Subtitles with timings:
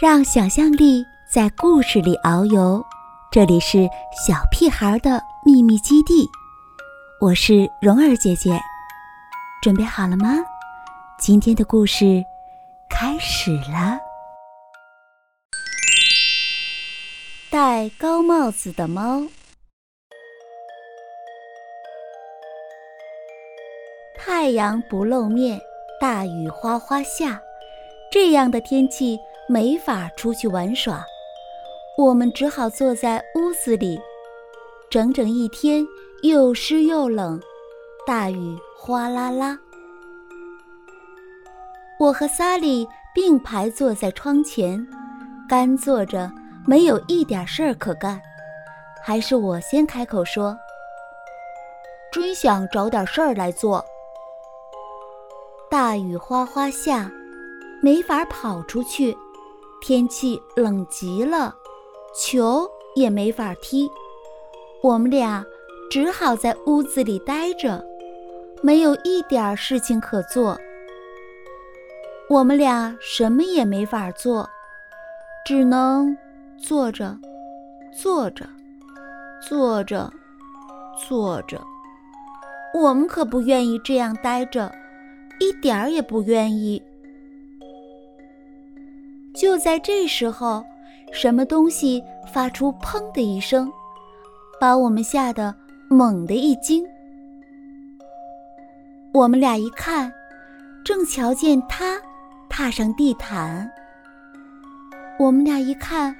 [0.00, 2.80] 让想象力在故事里遨游。
[3.32, 3.78] 这里是
[4.12, 6.24] 小屁孩的秘密基地，
[7.20, 8.60] 我是蓉儿姐姐，
[9.60, 10.36] 准备好了吗？
[11.18, 12.22] 今天的故事
[12.88, 13.98] 开始了。
[17.50, 19.22] 戴高帽子的猫。
[24.16, 25.60] 太阳不露面，
[26.00, 27.42] 大雨哗哗下，
[28.12, 29.18] 这样的天气。
[29.48, 31.02] 没法出去玩耍，
[31.96, 33.98] 我们只好坐在屋子里，
[34.90, 35.86] 整整一天
[36.22, 37.40] 又湿又冷，
[38.06, 39.58] 大雨哗啦啦。
[41.98, 44.86] 我和萨莉并排坐在窗前，
[45.48, 46.30] 干坐着，
[46.66, 48.20] 没有一点事儿可干。
[49.02, 50.54] 还是我先开口说
[52.12, 53.82] ：“真想找点事儿来做。”
[55.70, 57.10] 大雨哗哗下，
[57.80, 59.16] 没法跑出去。
[59.80, 61.54] 天气冷极了，
[62.14, 63.88] 球也没法踢，
[64.82, 65.44] 我们俩
[65.90, 67.84] 只好在屋子里待着，
[68.62, 70.58] 没有一点事情可做。
[72.28, 74.48] 我们俩什么也没法做，
[75.46, 76.14] 只能
[76.58, 77.16] 坐着，
[77.96, 78.46] 坐着，
[79.48, 80.12] 坐着，
[81.08, 81.62] 坐着。
[82.74, 84.70] 我们可不愿意这样待着，
[85.40, 86.82] 一点儿也不愿意。
[89.38, 90.64] 就在这时候，
[91.12, 93.72] 什么东西发出“砰”的一声，
[94.60, 95.54] 把我们吓得
[95.88, 96.84] 猛地一惊。
[99.14, 100.12] 我们俩一看，
[100.84, 102.02] 正瞧见他
[102.48, 103.70] 踏上地毯。
[105.20, 106.16] 我们俩一看，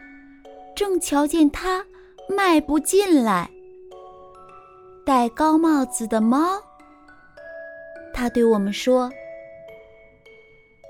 [0.76, 1.84] 正瞧见他
[2.28, 3.50] 迈步进来。
[5.04, 6.62] 戴高帽子的猫，
[8.14, 9.10] 他对我们说：“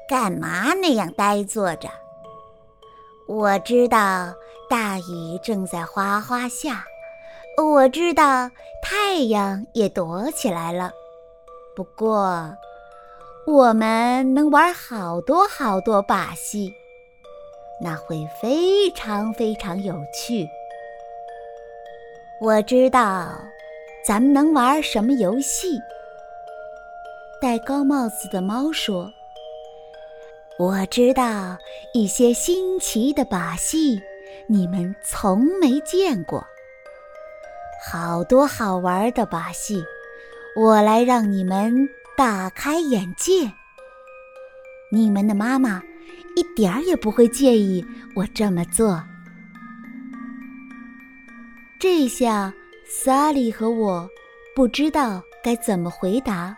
[0.07, 1.89] 干嘛那样呆坐着？”
[3.29, 4.33] 我知道
[4.71, 6.83] 大雨正在哗哗下，
[7.63, 8.51] 我知道
[8.83, 10.91] 太阳也躲起来了。
[11.77, 12.57] 不过，
[13.47, 16.73] 我们能玩好多好多把戏，
[17.83, 20.49] 那会非常非常有趣。
[22.41, 23.29] 我知道，
[24.07, 25.79] 咱们能玩什么游戏？
[27.43, 29.13] 戴高帽子的猫说。
[30.59, 31.57] 我知道
[31.95, 34.03] 一些新奇的把戏，
[34.49, 36.45] 你们从没见过。
[37.89, 39.81] 好多好玩的把戏，
[40.57, 43.49] 我来让你们大开眼界。
[44.91, 45.81] 你们的妈妈
[46.35, 47.87] 一点儿也不会介意
[48.17, 49.01] 我这么做。
[51.79, 52.53] 这下，
[52.85, 54.11] 萨利和我
[54.57, 56.57] 不知道该怎么回答。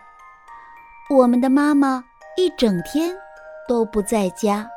[1.07, 2.03] 我们的妈妈
[2.35, 3.15] 一整天。
[3.71, 4.69] 都不在家，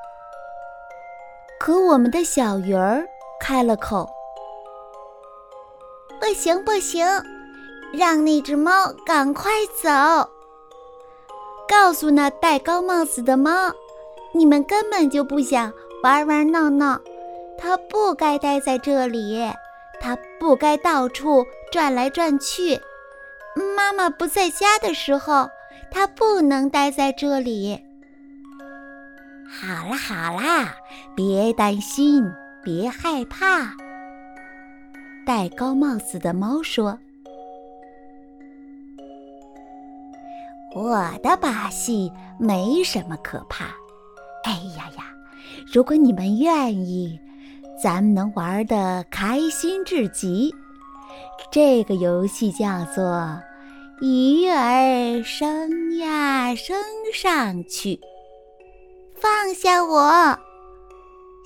[1.59, 3.05] 可我们的小鱼儿
[3.41, 4.09] 开了口
[6.21, 7.05] ：“不行，不行，
[7.93, 8.71] 让那只猫
[9.05, 9.51] 赶快
[9.83, 9.91] 走！
[11.67, 13.51] 告诉那戴高帽子的猫，
[14.31, 15.73] 你们根本就不想
[16.05, 17.01] 玩玩闹闹，
[17.59, 19.53] 它不该待在这里，
[20.01, 22.81] 它不该到处转来转去。
[23.77, 25.51] 妈妈不在家的时候，
[25.91, 27.84] 它不能待在这里。”
[29.47, 30.75] 好啦好啦，
[31.15, 32.25] 别担心，
[32.63, 33.75] 别害怕。
[35.27, 36.99] 戴高帽子的猫说
[40.75, 43.67] ：“我的把戏没什么可怕。
[44.45, 45.05] 哎呀呀，
[45.73, 47.19] 如果你们愿意，
[47.83, 50.55] 咱们能玩的开心至极。
[51.51, 53.41] 这个游戏叫做
[54.03, 56.77] ‘鱼儿升呀升
[57.15, 58.01] 上去’。”
[59.25, 60.39] 放下我！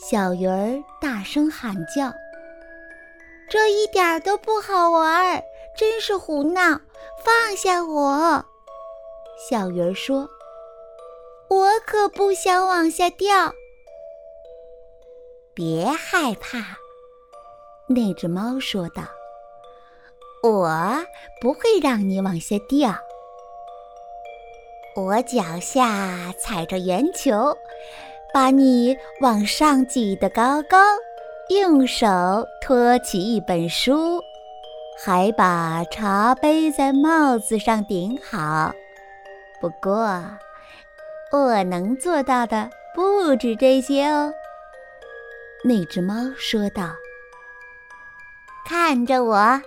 [0.01, 2.13] 小鱼儿大声喊叫。
[3.49, 5.41] 这一点都不好玩，
[5.77, 6.81] 真是胡闹！
[7.25, 8.45] 放下我！
[9.49, 10.29] 小鱼儿说
[11.49, 13.55] ：“我可不想往下掉。”
[15.55, 16.59] 别害怕，
[17.87, 19.05] 那只猫说道
[20.43, 20.69] ：“我
[21.41, 22.93] 不会让你往下掉。”
[24.99, 27.57] 我脚下踩着圆球，
[28.35, 30.77] 把你往上举得高高，
[31.51, 32.07] 用手
[32.61, 34.21] 托起一本书，
[35.05, 38.75] 还把茶杯在帽子上顶好。
[39.61, 40.21] 不过，
[41.31, 44.33] 我能做到的不止这些哦。”
[45.63, 46.91] 那只猫说道。
[48.67, 49.63] “看着我，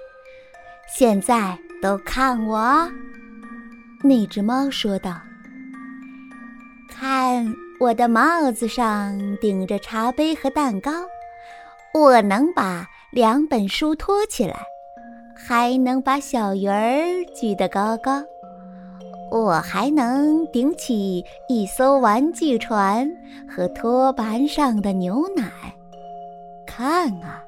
[0.93, 2.91] 现在都看我。”
[4.03, 5.21] 那只猫说道
[6.89, 10.91] ：“看我的帽子上顶着茶杯和蛋糕，
[11.93, 14.55] 我能把两本书托起来，
[15.35, 17.03] 还能把小鱼儿
[17.35, 18.23] 举得高高。
[19.29, 23.09] 我还能顶起一艘玩具船
[23.47, 25.49] 和托盘上的牛奶。
[26.65, 27.43] 看啊，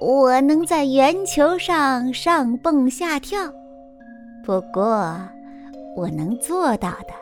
[0.00, 3.52] 我能在圆球上上蹦下跳。
[4.44, 5.18] 不过，
[5.96, 7.14] 我能做到的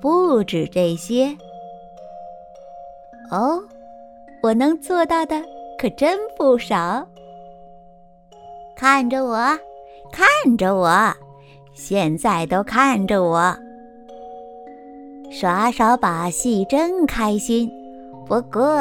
[0.00, 1.36] 不止这些。
[3.30, 3.62] 哦，
[4.42, 5.42] 我能做到的
[5.78, 7.06] 可真不少。
[8.76, 9.36] 看着我，
[10.12, 11.12] 看着我。
[11.72, 13.56] 现在都看着我
[15.30, 17.68] 耍耍把戏，真开心。
[18.26, 18.80] 不过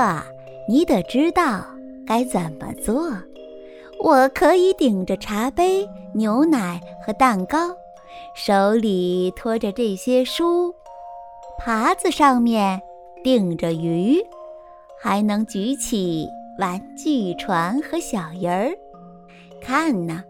[0.70, 1.66] 你得知道
[2.06, 3.12] 该怎么做。
[4.04, 7.76] 我可以顶着茶杯、牛奶和蛋糕，
[8.36, 10.74] 手里托着这些书，
[11.64, 12.82] 耙子上面
[13.24, 14.22] 顶着鱼，
[15.02, 16.28] 还能举起
[16.60, 18.76] 玩具船和小人儿。
[19.62, 20.24] 看呐！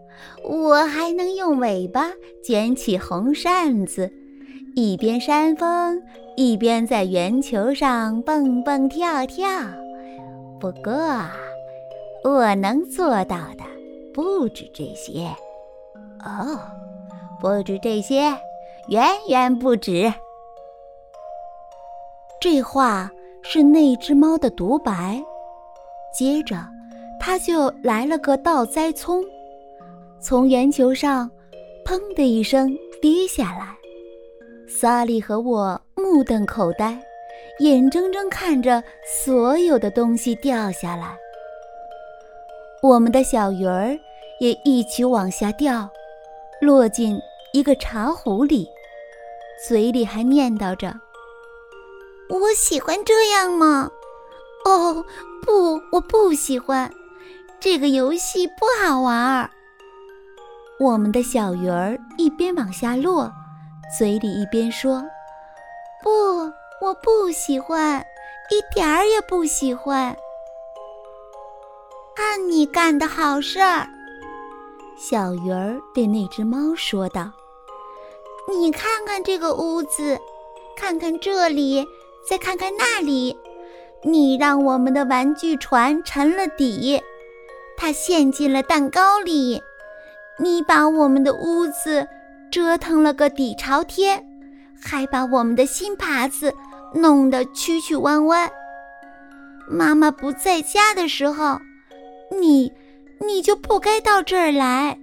[0.44, 2.12] 我还能用尾巴
[2.44, 4.10] 卷起红扇子，
[4.76, 6.00] 一边扇风，
[6.36, 9.48] 一边在圆球上蹦蹦跳跳。
[10.60, 10.92] 不过，
[12.22, 13.64] 我能做到的
[14.14, 15.26] 不止这些。
[16.24, 16.58] 哦，
[17.44, 18.34] 不止这些，
[18.88, 20.10] 远远不止。
[22.40, 23.10] 这话
[23.42, 25.22] 是那只猫的独白。
[26.10, 26.56] 接着，
[27.20, 29.22] 它就来了个倒栽葱。
[30.18, 31.30] 从圆球上，
[31.84, 33.76] 砰的一声跌下来。
[34.66, 36.98] 萨利和我目瞪口呆，
[37.58, 38.82] 眼睁睁看着
[39.22, 41.14] 所有的东西掉下来。
[42.82, 43.94] 我们的小鱼儿
[44.40, 45.86] 也一起往下掉，
[46.62, 47.20] 落进
[47.54, 48.68] 一个茶壶里，
[49.64, 50.92] 嘴里还念叨着
[52.28, 53.88] ：“我喜欢这样吗？
[54.64, 55.04] 哦，
[55.40, 56.92] 不，我不喜欢，
[57.60, 59.48] 这个游戏不好玩儿。”
[60.80, 63.32] 我们的小鱼儿一边往下落，
[63.96, 65.00] 嘴里一边说
[66.02, 66.10] ：“不，
[66.84, 68.04] 我不喜欢，
[68.50, 70.16] 一点儿也不喜欢。”
[72.16, 73.86] 看你干的好事儿，
[74.96, 77.30] 小鱼儿对那只猫说道
[78.48, 80.18] ：“你看看这个屋子，
[80.76, 81.86] 看看这里，
[82.28, 83.36] 再看看那里，
[84.02, 87.00] 你让我们的玩具船沉了底，
[87.76, 89.62] 它陷进了蛋糕里。”
[90.36, 92.08] 你把我们的屋子
[92.50, 94.20] 折腾了个底朝天，
[94.82, 96.52] 还把我们的新耙子
[96.92, 98.50] 弄得曲曲弯弯。
[99.68, 101.60] 妈妈不在家的时候，
[102.32, 102.72] 你
[103.20, 104.98] 你就不该到这儿来。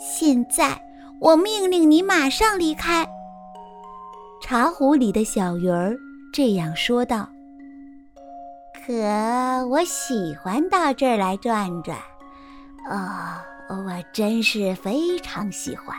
[0.00, 0.80] 现在
[1.20, 3.08] 我命令你马上离开。
[4.40, 5.96] 茶壶里的小鱼儿
[6.32, 7.28] 这样说道
[8.86, 8.92] ：“可
[9.68, 11.96] 我喜欢到这儿来转转。”
[12.90, 13.40] 哦。
[13.70, 15.94] 我真是非常喜欢。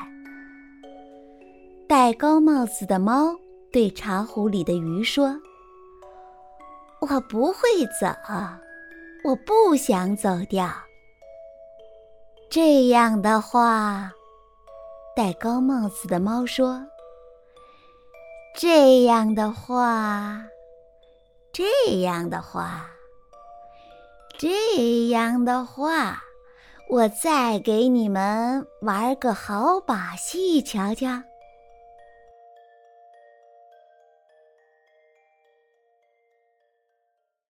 [1.87, 3.35] 戴高帽子的猫
[3.71, 5.37] 对茶壶里的鱼说
[6.99, 8.07] ：“我不会走，
[9.23, 10.67] 我不想走掉。”
[12.49, 14.11] 这样的话，
[15.19, 16.87] 戴高帽子的猫说
[18.55, 20.43] ：“这样的话，
[21.51, 22.89] 这样的话，
[24.37, 26.23] 这样的话。”
[26.89, 31.23] 我再给你们玩个好把戏，瞧瞧。